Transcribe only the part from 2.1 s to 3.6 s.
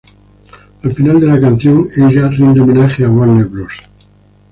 rinde homenaje a Warner